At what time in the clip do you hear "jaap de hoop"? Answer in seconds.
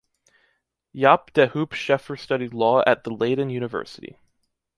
0.95-1.73